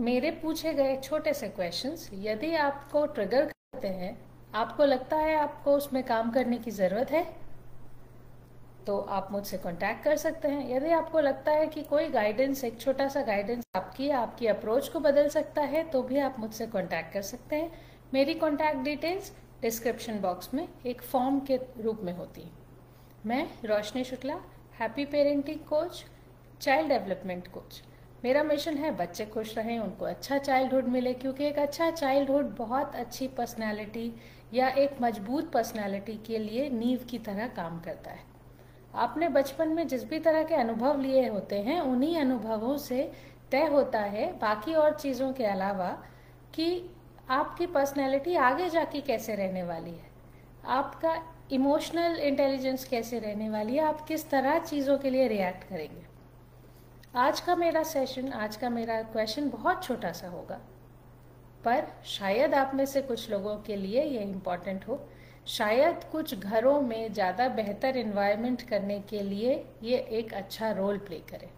[0.00, 4.16] मेरे पूछे गए छोटे से क्वेश्चंस यदि आपको ट्रिगर करते हैं,
[4.54, 7.22] आपको लगता है आपको उसमें काम करने की ज़रूरत है?
[8.86, 12.80] तो आप मुझसे कांटेक्ट कर सकते हैं। यदि आपको लगता है कि कोई गाइडेंस एक
[12.80, 17.12] छोटा सा गाइडेंस आपकी आपकी अप्रोच को बदल सकता है तो भी आप मुझसे कांटेक्ट
[17.12, 17.72] कर सकते हैं।
[18.14, 19.32] मेरी कांटेक्ट डिटेल्स
[19.62, 22.50] डिस्क्रिप्शन बॉक्स में एक फॉर्म के रूप में होती है।
[23.26, 24.40] मैं Roshni Shukla
[24.80, 26.04] happy parenting coach
[26.60, 27.82] child development coach
[28.24, 32.96] मेरा मिशन है बच्चे खुश रहें, उनको अच्छा चाइल्डहुड मिले, क्योंकि एक अच्छा चाइल्डहुड बहुत
[32.96, 34.12] अच्छी पर्सनालिटी
[34.54, 38.28] या एक मज़बूत पर्सनालिटी के लिए नींव की तरह काम करता है।
[38.96, 43.10] आपने बचपन में जिस भी तरह के अनुभव लिए होते हैं, उन्हीं अनुभवों से
[43.50, 45.88] तय होता है। बाकी और चीज़ों के अलावा
[46.54, 46.90] कि
[47.30, 50.10] आपकी पर्सनैलिटी आगे जाके कैसे रहने वाली है,
[50.66, 51.14] आपका
[51.52, 56.08] इमोशनल इंटेलिजेंस कैसे रहने वाली है, आप किस तरह चीज़ों के लिए रिएक्ट करेंगे।
[57.14, 60.58] आज का मेरा सेशन आज का मेरा क्वेश्चन बहुत छोटा सा होगा।
[61.64, 64.98] पर शायद आप में से कुछ लोगों के लिए ये इम्पोर्टेंट हो।
[65.48, 71.18] शायद कुछ घरों में ज़्यादा बेहतर इन्वायरमेंट करने के लिए ये एक अच्छा रोल प्ले
[71.30, 71.48] करे।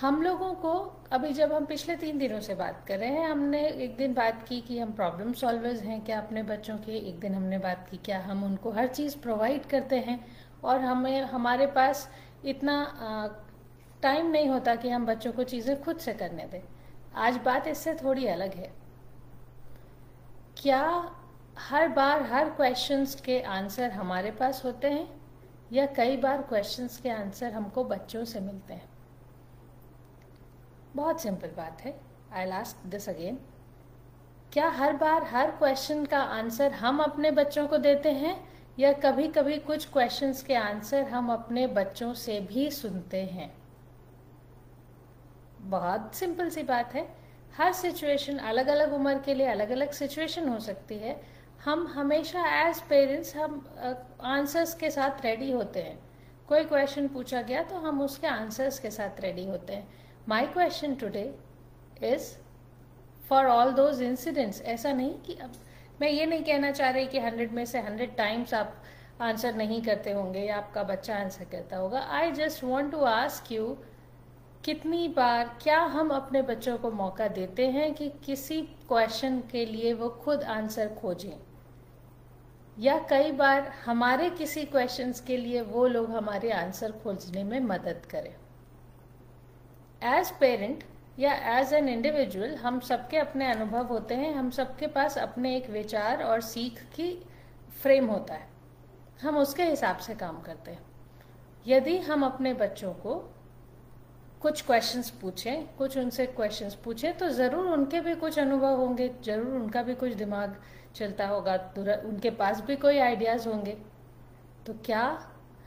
[0.00, 0.72] हम लोगों को,
[1.12, 4.46] अभी जब हम पिछले तीन दिनों से बात कर रहे हैं, हमने एक दिन बात
[4.48, 7.96] की कि हम प्रॉब्लम सॉल्वर्स हैं क्या अपने बच्चों के, एक दिन हमने बात की
[7.96, 10.24] क्या हम उनको हर चीज़ प्रोवाइड करते हैं
[10.64, 12.08] और हमें, हमारे पास
[12.44, 12.76] इतना
[14.02, 16.60] टाइम नहीं होता कि हम बच्चों को चीज़ें खुद से करने दें।
[17.16, 18.72] आज बात इससे थोड़ी अलग है।
[20.56, 21.10] क्या
[21.58, 25.08] हर बार हर क्वेश्चंस के आंसर हमारे पास होते हैं?
[25.72, 28.88] या कई बार क्वेश्चंस के आंसर हमको बच्चों से मिलते हैं?
[30.96, 31.98] बहुत सिंपल बात है।
[32.32, 33.38] आई लास्ट दिस अगेन
[34.52, 38.36] क्या हर बार हर क्वेश्चन का आंसर हम अपने बच्चों को देते हैं?
[38.78, 43.52] या कभी कभी कुछ क्वेश्चंस के आंसर हम अपने बच्चों से भी सुनते हैं।
[45.60, 47.06] बहुत सिंपल सी बात है।
[47.56, 51.20] हर सिचुएशन अलग अलग उम्र के लिए अलग अलग सिचुएशन हो सकती है।
[51.64, 53.64] हम हमेशा एज पेरेंट्स हम
[54.24, 55.98] आंसर्स के साथ रेडी होते हैं।
[56.48, 59.88] कोई क्वेश्चन पूछा गया तो हम उसके आंसर्स के साथ रेडी होते हैं।
[60.28, 61.22] My question today
[62.02, 62.32] is
[63.28, 65.52] for all those incidents ऐसा नहीं कि अब
[66.00, 68.82] मैं ये नहीं कहना चाह रही कि हंड्रेड में से हंड्रेड टाइम्स आप
[69.20, 73.52] आंसर नहीं करते होंगे या आपका बच्चा आंसर करता होगा। I just want to ask
[73.52, 73.76] you
[74.64, 79.92] कितनी बार, क्या हम अपने बच्चों को मौका देते हैं कि किसी क्वेश्चन के लिए
[79.92, 81.32] वो खुद आंसर खोजें?
[82.78, 88.06] या कई बार हमारे किसी क्वेश्चंस के लिए वो लोग हमारे आंसर खोजने में मदद
[88.10, 88.34] करें।
[90.18, 90.84] एज पेरेंट
[91.18, 95.70] या एज एन इंडिविजुअल हम सबके अपने अनुभव होते हैं, हम सबके पास अपने एक
[95.70, 97.12] विचार और सीख की
[97.82, 98.48] फ्रेम होता है।
[99.22, 100.84] हम उसके हिसाब से काम करते हैं।
[101.66, 103.14] यदि हम अपने बच्चों को
[104.42, 109.54] कुछ क्वेश्चंस पूछें, कुछ उनसे क्वेश्चंस पूछें तो ज़रूर उनके भी कुछ अनुभव होंगे, ज़रूर
[109.54, 110.56] उनका भी कुछ दिमाग
[110.94, 113.76] चलता होगा उनके पास भी कोई आइडियाज़ होंगे।
[114.66, 115.02] तो क्या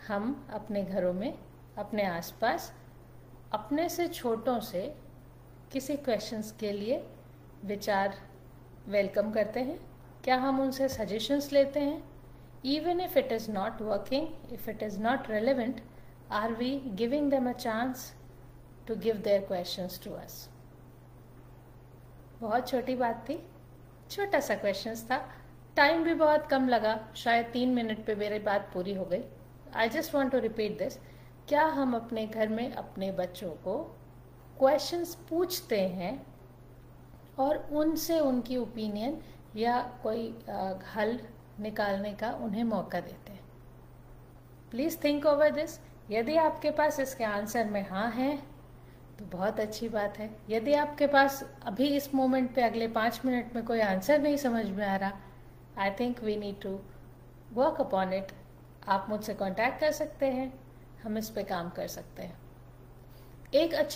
[0.08, 1.34] हम अपने घरों में,
[1.78, 2.72] अपने आसपास,
[3.54, 4.94] अपने से छोटों से
[5.72, 6.98] किसी क्वेश्चंस के लिए
[7.66, 8.14] विचार
[8.88, 9.80] वेलकम करते हैं।
[10.24, 12.04] क्या हम उनसे सजेशंस लेते हैं?
[12.66, 15.82] Even if it is not working if it is not relevant
[16.32, 18.14] are we giving them a chance
[18.88, 20.50] to give their questions to us
[22.42, 23.40] बहुत छोटी बात थी।
[24.10, 25.18] छोटा सा क्वेश्चन था।
[25.76, 29.24] टाइम भी बहुत कम लगा। शायद तीन मिनट पे मेरी बात पूरी हो गई।
[29.76, 30.98] I just want to repeat this
[31.50, 33.76] क्या हम अपने घर में अपने बच्चों को
[34.60, 36.26] क्वेश्चंस पूछते हैं
[37.40, 39.18] और उनसे उनकी ओपिनियन
[39.56, 40.28] या कोई
[40.96, 41.20] हल
[41.60, 43.46] निकालने का उन्हें मौका देते हैं।
[44.72, 45.80] प्लीज़ थिंक ओवर दिस
[46.12, 48.36] यदि आपके पास इसके आंसर में हाँ है
[49.20, 53.56] तो बहुत अच्छी बात है। यदि आपके पास अभी इस मोमेंट पे अगले पाँच मिनट
[53.56, 55.12] में कोई आंसर नहीं समझ में आ रहा
[55.78, 56.80] I think we need to
[57.54, 58.32] work upon it
[58.88, 60.52] आप मुझसे कांटेक्ट कर सकते हैं,
[61.04, 62.38] हम इस पे काम कर सकते हैं।
[63.54, 63.96] एक अच्छी